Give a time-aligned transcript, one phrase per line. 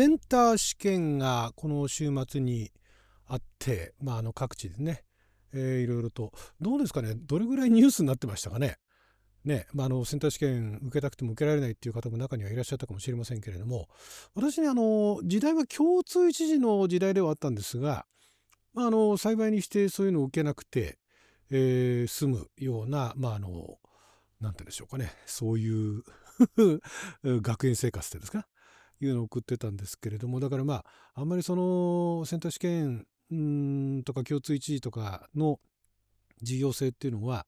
[0.00, 2.72] センター試験がこの週末に
[3.26, 5.04] あって、まあ、あの各地でね、
[5.52, 6.32] えー、いろいろと。
[6.58, 7.12] どうですかね？
[7.14, 8.78] どれぐらいニュースになってましたかね？
[9.44, 13.88] ねまあ、あのセンター試験受けたくても受けられないっていう方も中にはいらっしゃったかもしれませんけれども
[14.34, 18.06] 私ねあの時代は共通一時の時代ではあったんですが、
[18.72, 20.96] まあ、あの幸いにしてそういうのを受けなくて、
[21.50, 23.50] えー、済むようなまああの
[24.40, 25.12] 何て言うんでしょうかね。
[25.26, 26.02] そういう
[27.22, 28.46] 学園生活ってですか？
[29.00, 30.84] いうのを送ってたんですけれどもだからまあ
[31.14, 35.60] あんまりそのセンター試験んとか共通一時とかの
[36.42, 37.46] 重要性っていうのは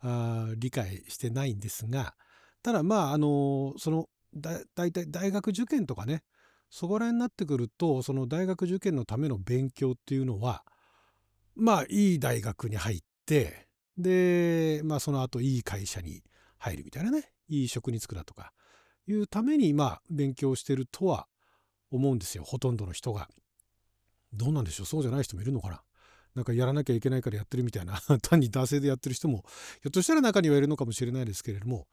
[0.00, 2.14] あ理解してないんですが
[2.62, 6.22] ただまああのそのだ大体大学受験とかね
[6.70, 10.64] そこら辺になってくるとその大学受験のための勉強っていうのは
[11.54, 16.22] まあいい大学に入ってでまあその後いい会社に
[16.58, 18.52] 入るみたいなねいい職に就くだとか
[19.06, 21.26] いうためにまあ勉強してるとは
[21.90, 22.44] 思うんですよ。
[22.44, 23.28] ほとんどの人が。
[24.32, 24.86] どうなんでしょう？
[24.86, 25.82] そうじゃない人もいるのかな？
[26.34, 28.00] なんかやらなきゃいけないからやってるみたいな。
[28.22, 29.44] 単に男性でやってる人も
[29.82, 31.86] ひょっとしたら中にはいるのかもしれないですけれども。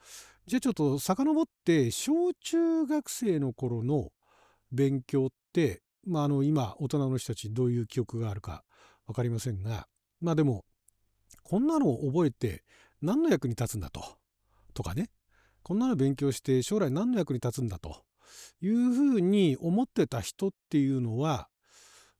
[0.45, 4.11] じゃあちょっと遡って小中学生の頃の
[4.71, 8.63] 勉強ってまああの今大人の人たちどういう記憶があるか
[9.05, 9.87] 分かりませんが。
[10.21, 10.65] まあでも
[11.43, 12.63] こんなのを覚えて
[13.01, 14.17] 何の役に立つんだと。
[14.73, 15.09] とかね。
[15.69, 18.01] こんなの勉強して将来何の役に立つんだと。
[18.59, 21.47] いうふうに思ってた人っていうのは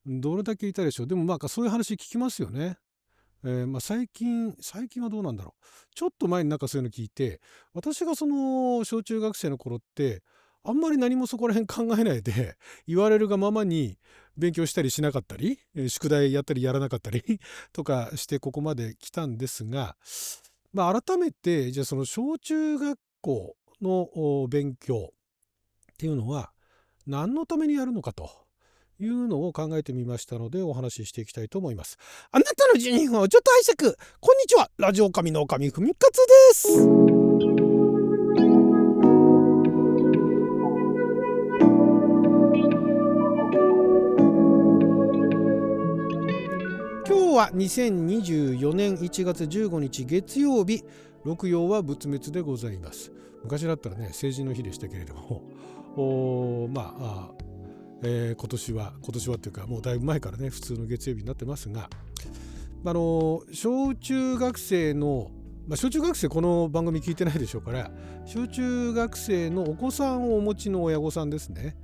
[0.06, 1.08] どれだけいたでしょう。
[1.08, 2.78] でもまあそういう話聞きますよね。
[3.44, 5.66] えー、まあ、最近最近はどうなんだろう。
[5.95, 7.41] ちょっと前になんかそういうの聞いて
[7.73, 10.22] 私がその小中学生の頃って
[10.63, 13.97] あんまり何もそこら辺考えないで言われるがままに
[14.38, 17.23] 勉強したりしなかったり宿題やったりやらなかったり
[17.73, 19.97] とかしてここまで来たんですが、
[20.72, 25.14] まあ、改めてじゃあその小中学校の勉強
[25.94, 26.52] っていうのは
[27.06, 28.30] 何のためにやるのかと
[29.00, 31.97] いうのを考えてみましたのでお話ししていきたいと思います。
[32.31, 33.95] あなたの12分をちょっと拝借。
[34.20, 36.85] こんにちはラジオ神の神ふみかつです。
[47.07, 50.84] 今日は2024年1月15日月曜日。
[51.24, 53.12] 六曜は仏滅でございます。
[53.44, 55.44] 昔だったらね成人の日でしたけれども
[55.96, 57.31] おまあ
[58.02, 61.90] えー、今年は今年はっていうかもうだいぶ前からね普通の月曜日になってますが
[62.85, 65.31] あの小中学生の、
[65.68, 67.91] まあ、小中学生この番組聞いてないでしょうから
[68.25, 71.75] 小中学生のお子さんをお持ちの親御さんですね。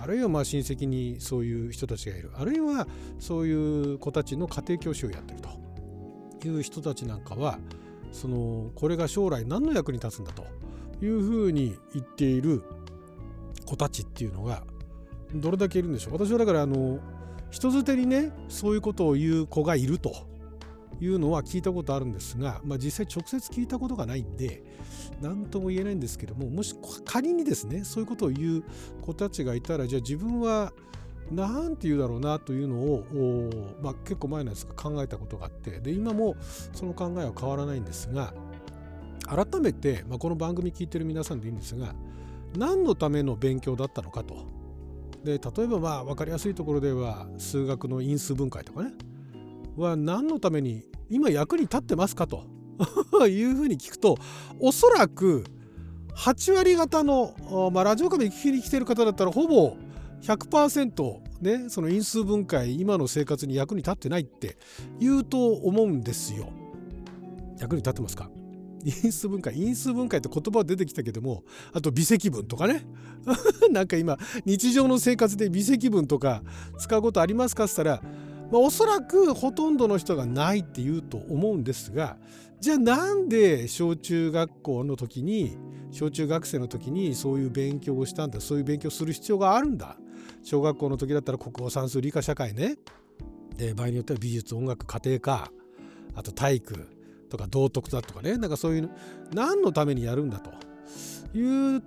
[0.00, 2.30] あるいはまあ親戚にそういう人たちがいる。
[2.34, 2.88] あるいは
[3.20, 3.52] そうい
[3.94, 7.58] う子たちの家庭教師をやってるという人たちなんかは
[8.12, 10.44] そのこれが将来何の役に立つんだと
[11.04, 12.62] いうふうに言っている
[13.66, 14.62] 子たちっていうのが
[15.34, 16.12] どれだけいるんでしょう。
[16.14, 17.00] 私はだからあの
[17.50, 20.12] 人づてにねそういうことを言う子がいると
[21.00, 24.62] いうのは聞いたことあるんですが、まあ、実際直接聞いたことがないんで
[25.20, 26.74] 何とも言えないんですけどももし
[27.04, 28.64] 仮にですねそういうことを言う
[29.02, 30.72] 子たちがいたらじゃあ自分は
[31.32, 33.50] 何て言うだろうなというのを、
[33.82, 36.36] まあ、結構前のやつが考えたことがあってで今も
[36.72, 38.34] その考えは変わらないんですが
[39.26, 41.94] 改めて、まあ、この番組聞いてる皆さんでいいんですが
[42.56, 44.46] 何のための勉強だったのかと。
[45.24, 48.92] で例えばまあ分かりやすいところでは数学の因数分解とかね。
[49.76, 52.44] は何のために今役に立ってますかと。
[53.28, 54.16] いうふうに聞くと
[54.58, 55.44] おそらく
[56.16, 59.76] 8割方の、まあ、ラジオカメ聞きに来てる方だったらほぼ
[60.22, 64.56] 100%ねその因数分解今の生活に役に立ってないって
[64.98, 66.48] 言うと思うんですよ。
[67.58, 68.30] 役に立ってますか？
[68.84, 72.84] 因数分解因数分解って言葉は出てきたけどもあと微積分とかね。
[73.70, 76.42] なんか今日常の生活で微積分とか
[76.78, 78.02] 使うことありますかっつったら、
[78.50, 82.16] まあ、おそらくほとんどの人がないって言うと思うんですが
[82.60, 85.56] じゃあなんで小中学校の時に
[85.92, 89.96] 小中学生の時にそういう勉強をしたんだそういう勉強する必要があるんだ？
[90.42, 92.76] 小学校の時だったら国語算数理科社会ね。
[93.56, 95.52] で場合によっては美術音楽家庭科。
[96.14, 96.88] あと体育
[97.30, 98.36] とか道徳だとかね。
[98.36, 98.90] なんかそういう
[99.32, 100.50] 何のためにやるんだと。
[101.34, 101.82] いう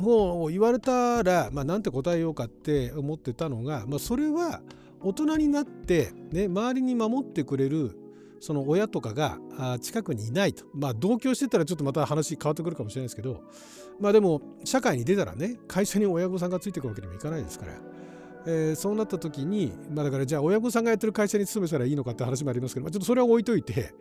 [0.00, 4.62] 方を言われたら、まあ、なんて答えようかって思ってたのが、まあ、それは
[5.02, 7.98] 大人になって、ね、周りに守ってくれる
[8.40, 9.38] その親とかが
[9.80, 10.64] 近くにいないと。
[10.74, 13.42] まあ同居してたらちょっとまた話変わってくるかもしれないですけど
[13.98, 17.95] まあでも社会に出たらね会社に親御さんがついてくるわけにもいかないですから。
[18.46, 23.92] えー、そうなった時に、まあ、だからじゃあ親御さんがやってる会社に勤めたらいいのかって話もありますけど、まあ、ちょっとそれは置いといて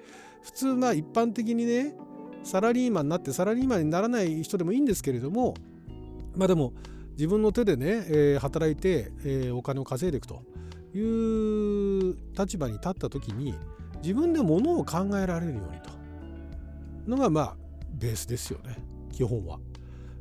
[0.44, 1.96] 普通まあ一般的にね
[2.44, 5.56] サラリーマンになってサラリーマンにならない人でもいいんですけれども
[6.36, 6.74] まあでも
[7.14, 10.44] 自分の手でね、えー、働いて、えー、お金を稼いでいくと
[10.94, 13.56] いう立場に立った時に
[14.04, 15.90] 自分でものを考えられるようにと
[17.10, 17.56] のがまあ
[17.94, 18.78] ベースですよね
[19.12, 19.60] 基本は。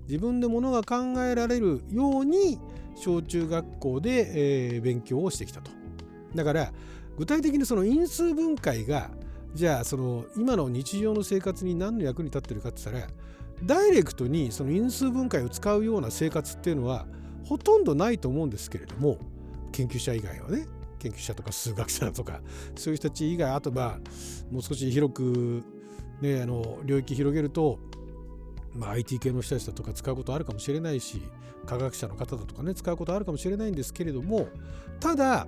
[0.06, 2.58] 自分でものが考えられるように
[2.94, 5.70] 小中学校で、えー、勉強をしてきたと。
[6.34, 6.72] だから
[7.16, 9.10] 具体的にその因数分解が
[9.54, 13.12] じゃあその今の日常の生活に何の役に立ってるかって言ったら
[13.62, 17.06] ダイレクトにその因数分解を使うような生活っていうのは
[17.44, 19.18] ほとんどないと思うんですけれども
[19.70, 20.66] 研究者以外はね
[20.98, 22.40] 研究者とか数学者とか
[22.74, 23.98] そういう人たち以外あとまあ
[24.50, 25.62] もう少し広く
[26.20, 27.78] ねあの領域広げると
[28.74, 31.22] まあ、IT 系の人たちだとか使うことあるかもしれないし
[31.66, 34.48] 科学者の方だとかね使うことあるかもしれないんですけれども
[35.00, 35.46] ただ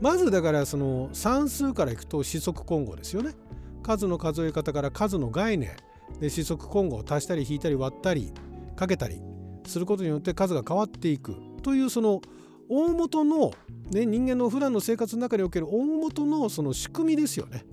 [0.00, 3.34] まずだからその算数からいくと四則混合ですよね。
[3.82, 5.76] 数の数え方から数の概念。
[6.18, 8.32] で四則混合を足したり引いたり割ったり
[8.74, 9.20] かけたり
[9.64, 11.36] することによって数が変わっていく。
[11.62, 12.20] というその
[12.68, 13.52] 大元の、
[13.90, 17.64] ね、人間の普段の生活の中における大元のその仕組みですよね。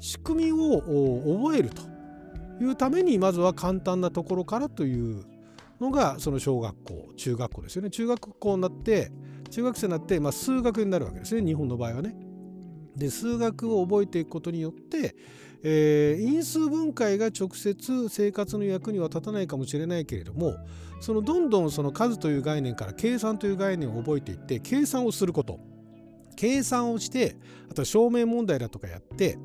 [0.00, 1.82] 仕組みを覚えると。
[2.60, 5.24] いうためにまずは簡単なところからという
[5.80, 7.90] のがその小学校中学校ですよね。
[7.90, 9.10] 中学校になって
[9.50, 11.44] 中学生になって、まあ、数学になるわけですね。
[11.44, 12.16] 日本の場合はね。
[12.96, 15.16] で数学を覚えていくことによって、
[15.64, 20.54] えー、因数分解が直接生活の役には立たないかもしれないけれども
[21.00, 25.58] そのどんどんその数という概念から計算という概念を覚えていって計算をすること。
[26.36, 27.36] 計算をして
[27.70, 29.38] あとは証明問題だとかやって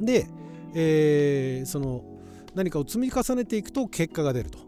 [0.00, 0.28] で、
[0.74, 2.13] えー、その
[2.54, 4.58] 何かを積み重ねていくと結果が出ると。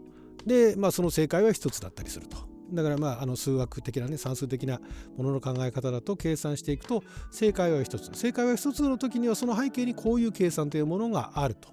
[0.45, 2.37] で、まあ、その正解は一つだったりすると。
[2.71, 4.81] だからまああの数学的なね算数的な
[5.15, 7.01] ものの考え方だと計算していくと
[7.31, 8.09] 正解は一つ。
[8.13, 11.69] 正解は一つの時にはその背景にこういう計算というものがあると。
[11.69, 11.71] っ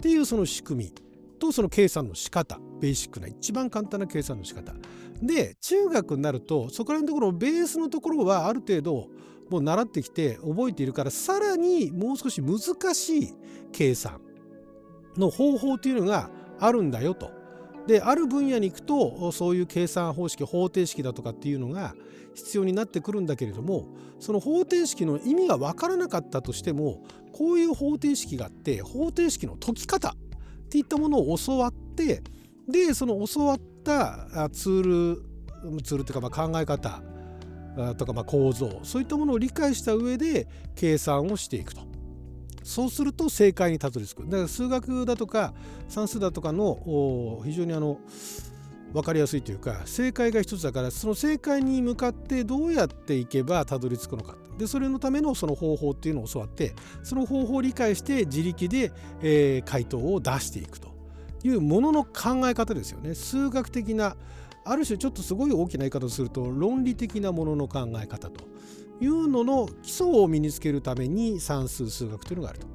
[0.00, 0.92] ていうその仕組み
[1.38, 2.58] とその計算の仕方。
[2.80, 4.74] ベーシックな一番簡単な計算の仕方。
[5.22, 9.08] で中学になるとそこら辺のところベースのところはある程度
[9.48, 13.34] もう習ってきて覚えているからさらにもう少し難しい
[13.72, 14.20] 計算。
[15.16, 17.30] の方法というのがあるんだよと。
[17.86, 21.94] である分野に行くとそういう計算方式方程式だとかっていうのが
[22.34, 23.88] 必要になってくるんだけれども
[24.20, 27.02] その方程式の意味が分からなかったとしても
[27.32, 30.14] こういう方程式があって方程式の解き方っ
[30.70, 32.22] ていったものを教わって
[32.68, 34.82] でその教わったツー
[35.14, 37.02] ルツールっていうかまあ考え方
[37.96, 41.93] とかまあ構造そういったものを理解した上で計算をしていくと。
[42.64, 44.24] そうすると正解にたどり着く。
[44.24, 45.54] だから数学だとか
[45.86, 48.00] 算数だとかの非常にあの
[48.92, 54.36] 分かりやすいというか正解が一つだからその正解に向かってどうやっていけばたどり着くのか。
[54.56, 60.94] でそれのためのその方法っていうのを教わってその方法を理解して自力で、えー、回答を出していくと
[61.42, 63.14] いうものの考え方ですよね。
[63.14, 64.16] 数学的な
[64.64, 68.44] ある種ちょっとすごい大きな言い方をすると論理的なものの考え方と
[69.00, 72.74] いうのの基礎を身につけるために算数数学というのがあると。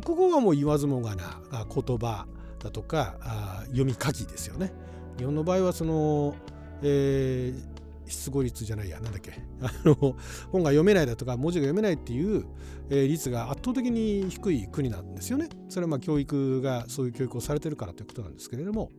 [0.00, 2.26] 国語はもう言わずもがな言葉
[2.58, 4.72] だとか読み書きですよね。
[5.18, 6.34] 日本の場合はその、
[6.82, 9.94] えー、失語率じゃないやなんだっけ あの
[10.50, 12.46] 本が読めないだとか文字が読めないっていう、
[12.88, 15.50] え、率が圧倒的に低い国なんですよね。
[15.68, 18.90] それはまあ教育がそういう教育をされてるからということなんですけれども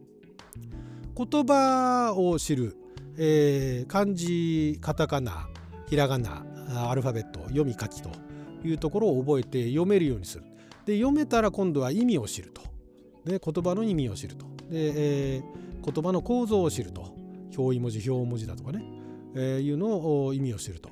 [1.16, 2.76] 言葉を知る、
[3.18, 5.48] えー、漢字カタカナ
[5.88, 6.44] ひらがな
[6.90, 8.10] アルファベット読み書きと
[8.64, 10.44] いうところを覚えて読めるようにする。
[10.86, 12.62] で読めたら今度は意味を知ると。
[13.26, 14.46] で言葉の意味を知ると。
[14.70, 17.14] で、えー、言葉の構造を知ると。
[17.56, 18.84] 表意文字表文字だとかね、
[19.36, 20.90] えー、いうのを意味を知ると。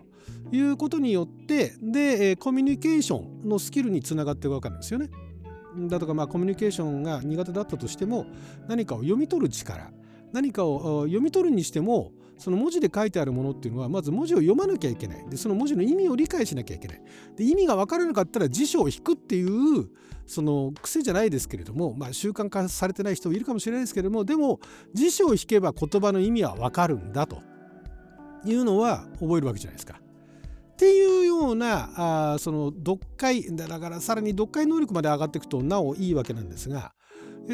[0.51, 5.09] いうことによってで、えー、コミュニケーションのスキルにつながっていくわけなんですよね。
[5.87, 8.25] だとかまあコミュニケーションが苦手だったとしても
[8.67, 9.89] 何かを読み取る力
[10.31, 15.29] 何かを読み取るにしてもその文字で書いてあるものっていうのはまず文字を読まなきゃいけない。
[15.29, 17.01] でその文字の意味を理解しなきゃいけない。
[17.35, 19.89] で意味が分からなかったら辞書を引くっていう
[20.25, 24.59] その癖じゃないですけれども、まあ、習慣化されてない人もいるかもしれないですけれどもでも
[24.93, 27.51] 辞書を引けば言葉の意味は分かるんだと。
[28.45, 29.99] いうのは覚えるわけじゃないですか。
[30.01, 36.93] っていうようなあその読解だからさらに読解能力まで上がっていくとなおいいわけなんですが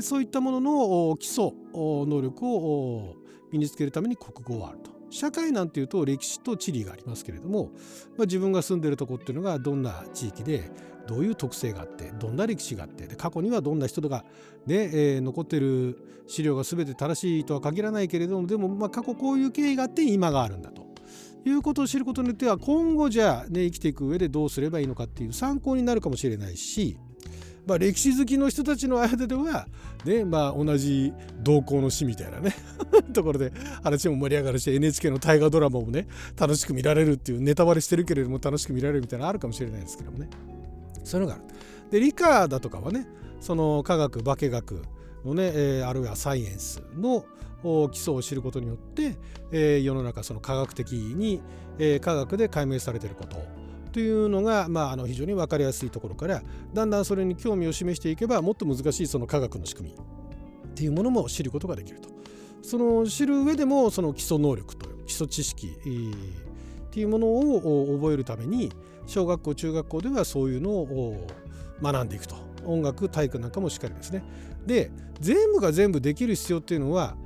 [0.01, 3.15] そういったものの基礎能力を
[3.51, 4.98] 身につけるために国語はあると。
[5.10, 7.72] 社会なんていうと歴史と地理がありますけれども、
[8.17, 10.70] まあ、自分が住んでるとこっていうのがどんな地域で
[11.08, 14.25] どういう特性があってどんな歴史があってで過去にはどんな人が
[14.65, 20.86] ね、えー、残ってる資料が全て正しいとは限らないけれどもでもまあ過去こういう経緯があって今があるんだと
[21.46, 26.98] いうことを知ることによっては今後じゃあ、ね、生きていく上でどうすればいいのかっていう参考になるかもしれないし
[27.68, 29.68] まあ、歴史好きの人たちの間では、
[30.06, 31.12] ねまあ、同じ
[31.44, 32.56] 同行の死みたいなね
[33.14, 33.52] ところで
[33.84, 36.08] 話も盛り上がるし NHK の大河ドラマもね
[36.38, 40.30] 楽しく見られるっていうネタバレしてるけれども楽しく見られるみたいなのあるかもしれないですけどもね
[41.04, 41.46] そういうのがある。
[41.92, 43.06] で理科だとかはね
[43.42, 44.82] その科学化学
[45.26, 47.26] のね、えー、あるいはサイエンスの
[47.92, 49.18] 基礎を知ることによって、
[49.52, 51.42] えー、世の中その科学的に、
[51.80, 53.38] えー、科学で解明されていること
[53.98, 62.10] というのが、まあ、あの非常に分かりやすいところからだんだんそれに興味を示していけばもっと難しいその科学の仕組みっていうものも知ることができると。
[62.62, 68.72] その知る上でもその基礎能力と基礎知識、っていうものを覚えるために
[69.08, 71.27] 小学校中学校ではそういうのを
[71.82, 72.36] 学んでいくと
[72.66, 74.24] 音楽体育なんかもしっかりですね。
[74.68, 77.18] で全部が全部できる必要っていうのは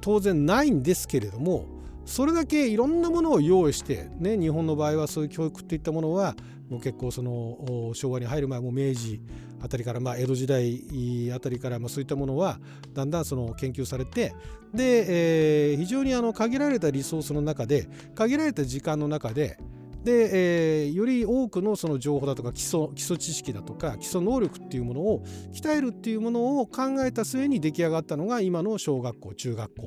[0.00, 1.75] 当然ないんですけれども
[2.06, 6.34] それだけいろんなものを用意して、ね、日本の場合はそういう教育っていったものは
[6.70, 9.20] もう結構その昭和に入る前も明治
[9.60, 12.58] あたりからまあ江戸時代あたりからまあそういったものは
[12.94, 14.34] だんだんその研究されて
[14.72, 19.58] で、えー、非常にあの限られたリソースの中で限られた時間の中で
[20.06, 29.82] で、えー、より多くのその情報だとか基礎基礎知識だとか基礎能力っていうものを鍛えるっていうものを考えた末に出来上がったのが今の小学校中学校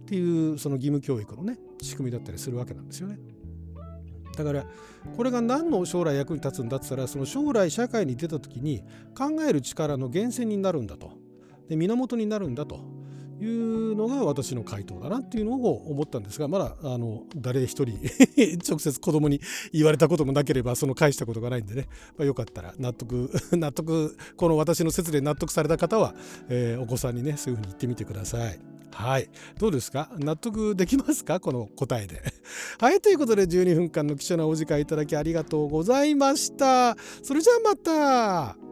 [0.00, 3.20] っていうその義務教育のね仕組みだったりするわけなんですよね。
[4.36, 4.66] だから
[5.16, 8.82] これが何の将来役に立つんだって言ったらその将来社会に出た時に
[9.16, 11.12] 考える力の源泉になるんだと
[11.68, 12.80] で源になるんだと
[13.40, 17.98] いうのが私の回答だなっていうのを思ったんですがまだあの誰一人
[18.68, 19.40] 直接子供に
[19.72, 26.14] 言われたこともなければその返したことがないんでね、まあ、よかったら納得 納得この私の説で納得された方は、
[26.48, 28.60] えー、お子さんにねそういうふうに言ってみてください。
[28.92, 29.30] はい。
[29.58, 30.10] どうですか？
[30.18, 31.38] 納得できますか？
[31.40, 32.22] この答えで。
[32.80, 33.00] はい。
[33.00, 36.96] ということで12分間の貴重なお時間いただきありがとうございました。
[37.22, 38.69] それじゃあまた。